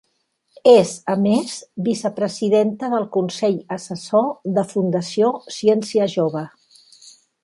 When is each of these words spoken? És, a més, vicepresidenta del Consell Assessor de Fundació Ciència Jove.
És, 0.69 0.93
a 1.15 1.15
més, 1.25 1.51
vicepresidenta 1.89 2.89
del 2.93 3.05
Consell 3.17 3.59
Assessor 3.77 4.27
de 4.59 4.67
Fundació 4.75 5.31
Ciència 5.59 6.09
Jove. 6.19 6.47